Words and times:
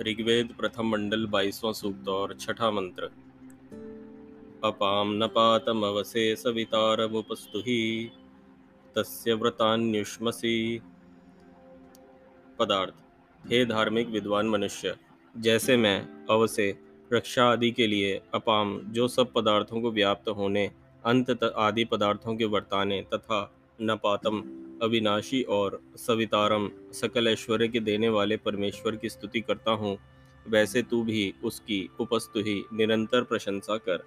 ऋग्वेद 0.00 0.54
प्रथम 0.58 0.88
मंडल 0.88 1.26
बाईसवां 1.26 1.72
सूक्त 1.72 2.08
और 2.08 2.34
छठा 2.34 2.70
मंत्र। 2.70 3.02
अपाम 4.64 5.12
नपातमवसे 5.12 6.36
सवितारमुपस्तुहि, 6.36 8.10
तस्य 8.96 9.34
व्रतान्युष्मसि। 9.34 10.80
पदार्थ, 12.58 12.94
हे 13.46 13.64
धार्मिक 13.64 14.08
विद्वान 14.08 14.48
मनुष्य, 14.48 14.96
जैसे 15.36 15.76
मैं 15.76 16.26
अवसे 16.30 16.78
रक्षा 17.12 17.44
आदि 17.44 17.70
के 17.70 17.86
लिए 17.86 18.20
अपाम 18.34 18.80
जो 18.80 19.08
सब 19.08 19.32
पदार्थों 19.32 19.80
को 19.80 19.90
व्याप्त 19.90 20.28
होने 20.28 20.70
अंत 21.04 21.42
आदि 21.42 21.84
पदार्थों 21.84 22.36
के 22.36 22.44
वर्ताने 22.44 23.02
तथा 23.02 23.54
नपातम 23.82 24.42
अविनाशी 24.82 25.42
और 25.42 25.80
सवितारम 25.96 26.70
सकल 26.92 27.28
ऐश्वर्य 27.28 27.68
के 27.68 27.80
देने 27.80 28.08
वाले 28.08 28.36
परमेश्वर 28.36 28.96
की 28.96 29.08
स्तुति 29.08 29.40
करता 29.40 29.70
हूँ, 29.70 29.96
वैसे 30.48 30.82
तू 30.82 31.02
भी 31.02 31.32
उसकी 31.44 31.88
उपस्तु 32.00 32.40
ही 32.40 32.62
निरंतर 32.72 33.22
प्रशंसा 33.22 33.76
कर। 33.78 34.04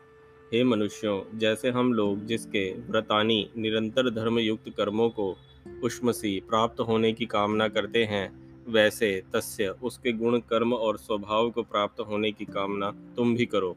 हे 0.53 0.63
मनुष्यों, 0.63 1.21
जैसे 1.39 1.69
हम 1.69 1.93
लोग 1.93 2.25
जिसके 2.25 2.69
व्रतानी 2.81 3.49
निरंतर 3.57 4.09
धर्म 4.09 4.39
युक्त 4.39 4.69
कर्मों 4.69 5.09
को 5.09 5.35
उष्मसी 5.83 6.39
प्राप्त 6.39 6.79
होने 6.79 7.11
की 7.13 7.25
कामना 7.25 7.67
करते 7.67 8.03
हैं, 8.05 8.29
वैसे 8.67 9.21
तस्य 9.33 9.67
उसके 9.83 10.11
गुण, 10.11 10.39
कर्म 10.39 10.73
और 10.73 10.97
स्वभाव 10.97 11.49
को 11.49 11.63
प्राप्त 11.63 11.99
होने 11.99 12.31
की 12.31 12.45
कामना 12.45 12.91
तुम 13.15 13.35
भी 13.35 13.45
करो। 13.45 13.75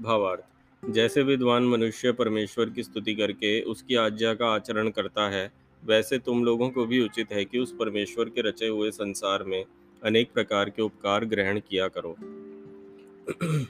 भावार्थ, 0.00 0.42
जैसे 0.82 1.22
विद्वान 1.22 1.64
मनुष्य 1.64 2.12
परमेश्वर 2.12 2.70
की 2.70 2.82
स्तुति 2.82 3.14
करके 3.14 3.60
उसकी 3.62 3.94
आज्ञा 3.96 4.34
का 4.34 4.46
आचरण 4.46 4.88
करता 4.88 5.28
है 5.28 5.50
वैसे 5.86 6.18
तुम 6.18 6.44
लोगों 6.44 6.70
को 6.70 6.86
भी 6.86 7.00
उचित 7.00 7.32
है 7.32 7.44
कि 7.44 7.58
उस 7.58 7.74
परमेश्वर 7.78 8.28
के 8.28 8.40
रचे 8.40 8.66
हुए 8.66 8.90
संसार 8.90 9.42
में 9.42 9.64
अनेक 10.02 10.32
प्रकार 10.34 10.70
के 10.70 10.82
उपकार 10.82 11.24
ग्रहण 11.24 11.60
किया 11.60 11.88
करो। 11.88 12.16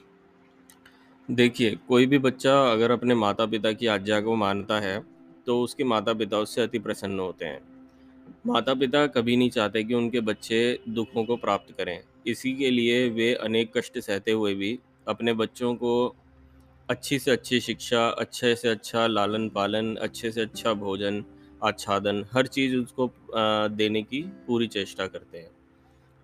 देखिए, 1.31 1.77
कोई 1.89 2.07
भी 2.07 2.19
बच्चा 2.19 2.73
अगर 2.73 2.91
अपने 2.91 3.15
माता 3.15 3.47
पिता 3.47 3.73
की 3.73 3.87
आज्ञा 3.87 4.21
को 4.21 4.37
मानता 4.37 4.81
है 4.81 5.01
तो 5.47 5.61
उसके 5.63 5.85
माता 5.85 6.13
पिता 6.13 6.39
उससे 6.39 6.63
अति 6.63 6.79
प्रसन्न 6.79 7.21
होते 7.21 7.45
हैं। 7.45 7.61
माता 8.47 8.75
पिता 8.75 9.07
कभी 9.07 9.37
नहीं 9.37 9.51
चाहते 9.51 9.83
कि 9.85 9.95
उनके 9.95 10.21
बच्चे 10.21 10.79
दुखों 10.89 11.25
को 11.25 11.37
प्राप्त 11.37 11.75
करें। 11.77 11.99
इसी 12.27 12.53
के 12.53 12.71
लिए 12.71 13.09
वे 13.09 13.35
अनेक 13.35 13.77
कष्ट 13.77 13.99
सहते 13.99 14.33
हुए 14.33 14.55
भी 14.55 14.79
अपने 15.09 15.33
बच्चों 15.33 15.75
को 15.75 16.15
अच्छी 16.91 17.19
से 17.19 17.31
अच्छी 17.31 17.61
शिक्षा, 17.61 18.09
अच्छे 18.09 18.55
से 18.55 18.69
अच्छा 18.69 19.07
लालन 19.07 19.49
पालन 19.49 19.95
अच्छे 19.97 20.31
से 20.33 20.41
अच्छा 20.41 20.73
भोजन 20.75 21.25
आच्छादन, 21.63 22.25
हर 22.33 22.47
चीज़ 22.47 22.77
उसको 22.77 23.11
देने 23.77 24.03
की 24.03 24.23
पूरी 24.47 24.67
चेष्टा 24.69 25.07
करते 25.07 25.39
हैं। 25.39 25.51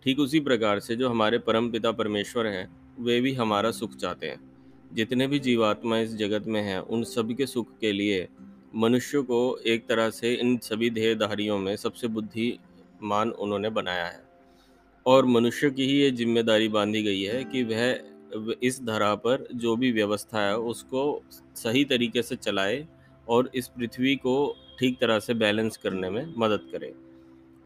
ठीक 0.05 0.19
उसी 0.19 0.41
प्रकार 0.41 0.80
से 0.80 0.97
जो 0.97 1.08
हमारे 1.08 1.39
परम 1.41 1.70
पिता 1.70 1.92
परमेश्वर 1.92 2.47
हैं, 2.47 2.69
वे 3.00 3.20
भी 3.20 3.33
हमारा 3.34 3.70
सुख 3.70 3.94
चाहते 3.97 4.27
हैं। 4.27 4.41
जितने 4.92 5.27
भी 5.27 5.39
जीवात्मा 5.39 5.98
इस 5.98 6.14
जगत 6.16 6.47
में 6.47 6.61
हैं, 6.62 6.78
उन 6.78 7.05
सभी 7.05 7.34
के 7.34 7.47
सुख 7.47 7.69
के 7.80 7.92
लिए 7.92 8.27
मनुष्य 8.74 9.20
को 9.22 9.58
एक 9.66 9.86
तरह 9.86 10.11
से 10.11 10.34
इन 10.34 10.56
सभी 10.58 10.91
ध्येयधारियों 10.91 11.58
में 11.58 11.74
सबसे 11.77 12.08
बुद्धिमान 12.08 13.30
उन्होंने 13.30 13.70
बनाया 13.70 14.06
है। 14.06 14.20
और 15.06 15.27
मनुष्य 15.27 15.70
की 15.70 15.86
ही 15.86 15.98
ये 16.00 16.11
ज़िम्मेदारी 16.11 16.69
बांधी 16.69 17.02
गई 17.02 17.22
है 17.22 17.44
कि 17.44 17.62
वह 17.64 18.58
इस 18.62 18.83
धरा 18.83 19.14
पर 19.14 19.46
जो 19.55 19.77
भी 19.77 19.91
व्यवस्था 19.92 20.41
है, 20.41 20.56
उसको 20.56 21.22
सही 21.56 21.84
तरीके 21.84 22.22
से 22.22 22.36
चलाए 22.36 22.86
और 23.28 23.50
इस 23.55 23.69
पृथ्वी 23.69 24.14
को 24.17 24.34
ठीक 24.83 24.98
तरह 25.00 25.19
से 25.19 25.34
बैलेंस 25.36 25.77
करने 25.77 26.08
में 26.11 26.34
मदद 26.38 26.69
करे। 26.72 26.92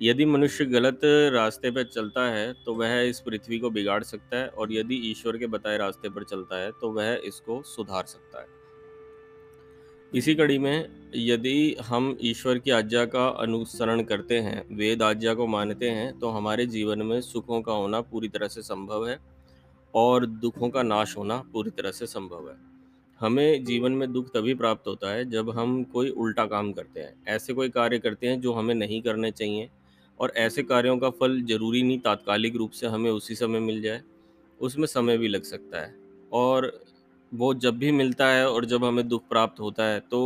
यदि 0.00 0.24
मनुष्य 0.26 0.64
गलत 0.66 1.00
रास्ते 1.32 1.70
पर 1.70 1.84
चलता 1.84 2.24
है 2.26 2.52
तो 2.64 2.74
वह 2.74 3.00
इस 3.02 3.20
पृथ्वी 3.20 3.58
को 3.58 3.70
बिगाड़ 3.70 4.02
सकता 4.02 4.38
है 4.38 4.48
और 4.48 4.72
यदि 4.72 4.96
ईश्वर 5.10 5.36
के 5.36 5.46
बताए 5.46 5.78
रास्ते 5.78 6.08
पर 6.08 6.24
चलता 6.24 6.58
है 6.58 6.70
तो 6.80 6.90
वह 6.92 7.12
इसको 7.24 7.60
सुधार 7.66 8.04
सकता 8.04 8.40
है। 8.40 8.46
इसी 10.12 10.34
कड़ी 10.34 10.58
में, 10.58 10.88
यदि 11.14 11.76
हम 11.82 12.16
ईश्वर 12.22 12.58
की 12.58 12.70
आज्ञा 12.72 13.04
का 13.06 13.26
अनुसरण 13.28 14.02
करते 14.02 14.38
हैं, 14.40 14.62
वेद 14.76 15.02
आज्ञा 15.02 15.34
को 15.34 15.46
मानते 15.46 15.90
हैं 15.90 16.18
तो 16.18 16.28
हमारे 16.28 16.66
जीवन 16.68 17.02
में 17.02 17.20
सुखों 17.22 17.62
का 17.62 17.72
होना 17.72 18.00
पूरी 18.02 18.28
तरह 18.28 18.48
से 18.48 18.62
संभव 18.62 19.08
है 19.08 19.18
और 19.94 20.26
दुखों 20.26 20.70
का 20.70 20.82
नाश 20.84 21.16
होना 21.16 21.42
पूरी 21.52 21.70
तरह 21.72 21.90
से 21.92 22.06
संभव 22.08 22.48
है। 22.50 22.56
हमें 23.20 23.64
जीवन 23.64 23.92
में 23.92 24.12
दुख 24.12 24.26
तभी 24.28 24.54
प्राप्त 24.54 24.88
होता 24.88 25.10
है 25.10 25.24
जब 25.30 25.50
हम 25.50 25.82
कोई 25.84 26.10
उल्टा 26.10 26.44
काम 26.46 26.72
करते 26.72 27.00
हैं। 27.00 27.12
ऐसे 27.28 27.52
कोई 27.52 27.68
कार्य 27.68 27.98
करते 27.98 28.26
हैं 28.26 28.40
जो 28.40 28.52
हमें 28.52 28.74
नहीं 28.74 29.00
करने 29.02 29.30
चाहिए 29.30 29.68
और 30.20 30.32
ऐसे 30.36 30.62
कार्यों 30.62 30.96
का 30.98 31.10
फल 31.10 31.40
ज़रूरी 31.42 31.82
नहीं, 31.82 31.98
तात्कालिक 31.98 32.56
रूप 32.56 32.70
से 32.70 32.86
हमें 32.86 33.10
उसी 33.10 33.34
समय 33.34 33.60
मिल 33.60 33.80
जाए, 33.82 34.00
उसमें 34.60 34.86
समय 34.86 35.18
भी 35.18 35.28
लग 35.28 35.42
सकता 35.42 35.80
है। 35.80 35.94
और 36.32 36.70
वो 37.32 37.52
जब 37.56 37.78
भी 37.78 37.92
मिलता 37.92 38.28
है 38.28 38.48
और 38.50 38.64
जब 38.64 38.84
हमें 38.84 39.06
दुख 39.08 39.28
प्राप्त 39.28 39.60
होता 39.60 39.84
है 39.84 40.00
तो 40.00 40.20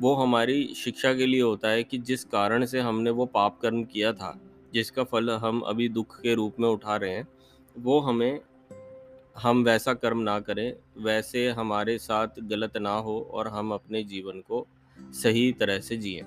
वो 0.00 0.14
हमारी 0.14 0.62
शिक्षा 0.76 1.12
के 1.14 1.26
लिए 1.26 1.40
होता 1.42 1.68
है 1.68 1.82
कि 1.82 1.98
जिस 2.00 2.24
कारण 2.26 2.64
से 2.64 2.80
हमने 2.80 3.10
वो 3.10 3.26
पाप 3.26 3.58
कर्म 3.62 3.82
किया 3.84 4.12
था, 4.12 4.38
जिसका 4.74 5.04
फल 5.04 5.30
हम 5.32 5.60
अभी 5.60 5.88
दुख 5.88 6.20
के 6.20 6.34
रूप 6.34 6.56
में 6.60 6.68
उठा 6.68 6.96
रहे 6.96 7.10
हैं, 7.10 7.26
वो 7.76 7.98
हमें 8.00 8.40
हम 9.36 9.62
वैसा 9.64 9.94
कर्म 9.94 10.18
ना 10.18 10.38
करें, 10.40 10.72
वैसे 10.98 11.48
हमारे 11.50 11.96
साथ 11.98 12.40
गलत 12.42 12.76
ना 12.76 12.94
हो 12.96 13.20
और 13.32 13.48
हम 13.48 13.72
अपने 13.72 14.02
जीवन 14.04 14.40
को 14.40 14.66
सही 15.14 15.50
तरह 15.52 15.80
से 15.80 15.96
जिए। 15.96 16.22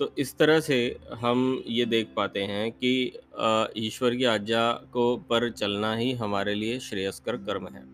तो 0.00 0.10
इस 0.18 0.36
तरह 0.36 0.60
से 0.60 0.76
हम 1.14 1.62
ये 1.66 1.84
देख 1.86 2.08
पाते 2.16 2.42
हैं 2.42 2.70
कि 2.72 2.92
ईश्वर 3.76 4.14
की 4.14 4.24
आज्ञा 4.24 4.70
को 4.92 5.16
पर 5.28 5.50
चलना 5.50 5.94
ही 5.94 6.12
हमारे 6.12 6.54
लिए 6.54 6.78
श्रेयस्कर 6.80 7.36
कर्म 7.36 7.68
है। 7.68 7.84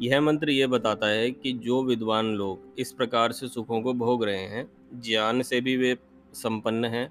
यह 0.00 0.20
मंत्र 0.20 0.50
यह 0.50 0.66
बताता 0.66 1.06
है 1.06 1.30
कि 1.30 1.52
जो 1.58 1.82
विद्वान 1.84 2.34
लोग 2.34 2.74
इस 2.78 2.92
प्रकार 2.92 3.32
से 3.32 3.48
सुखों 3.48 3.80
को 3.82 3.92
भोग 3.94 4.24
रहे 4.24 4.46
हैं, 4.46 4.66
ज्ञान 5.00 5.42
से 5.42 5.60
भी 5.60 5.76
वे 5.76 5.96
संपन्न 6.34 6.84
हैं 6.84 7.08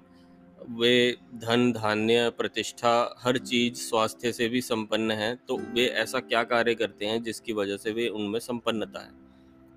वे 0.58 1.16
धन, 1.34 1.72
धान्य, 1.72 2.30
प्रतिष्ठा, 2.30 3.16
हर 3.18 3.38
चीज़ 3.38 3.74
स्वास्थ्य 3.74 4.32
से 4.32 4.48
भी 4.48 4.60
संपन्न 4.60 5.10
है 5.10 5.34
तो 5.48 5.56
वे 5.56 5.86
ऐसा 5.86 6.20
क्या 6.20 6.42
कार्य 6.44 6.74
करते 6.74 7.06
हैं 7.06 7.22
जिसकी 7.22 7.52
वजह 7.52 7.76
से 7.76 7.92
वे 7.92 8.08
उनमें 8.08 8.40
संपन्नता 8.40 9.00
है? 9.00 9.10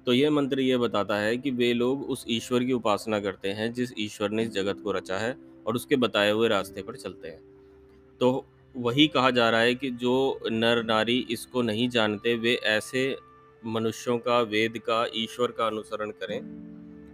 तो 0.06 0.14
यह 0.14 0.32
मंत्र 0.32 0.60
यह 0.60 0.78
बताता 0.78 1.18
है 1.18 1.38
कि 1.38 1.52
वे 1.52 1.74
लोग 1.74 2.10
उस 2.10 2.26
ईश्वर 2.30 2.64
की 2.64 2.74
उपासना 2.74 3.20
करते 3.20 3.50
हैं 3.50 3.74
जिस 3.74 3.94
ईश्वर 4.00 4.30
ने 4.30 4.44
इस 4.44 4.50
जगत 4.50 4.82
को 4.84 4.92
रचा 4.92 5.18
है 5.18 5.36
और 5.68 5.76
उसके 5.76 5.96
बताए 5.96 6.32
हुए 6.32 6.48
रास्ते 6.48 6.82
पर 6.82 6.96
चलते 6.96 7.28
हैं। 7.28 7.42
तो 8.20 8.46
वही 8.76 9.08
कहा 9.08 9.32
जा 9.32 9.50
रहा 9.50 9.62
है 9.62 9.76
कि 9.76 9.90
जो 9.92 10.40
नर 10.52 10.84
नारी 10.84 11.28
इसको 11.32 11.62
नहीं 11.62 11.90
जानते, 11.90 12.36
वे 12.36 12.54
ऐसे 12.54 13.18
मनुष्यों 13.66 14.18
का, 14.18 14.40
वेद 14.42 14.78
का, 14.78 15.06
ईश्वर 15.16 15.52
का 15.52 15.68
अनुसरण 15.68 16.10
करें 16.12 16.69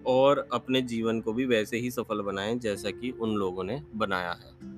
और 0.08 0.50
अपने 0.54 0.82
जीवन 0.82 1.22
को 1.22 1.34
भी 1.34 1.46
वैसे 1.46 1.78
ही 1.78 1.92
सफल 1.92 2.22
बनाएँ 2.22 2.56
जैसा 2.56 2.92
कि 2.92 3.12
उन 3.12 3.36
लोगों 3.36 3.64
ने 3.64 3.82
बनाया 3.96 4.32
है। 4.32 4.75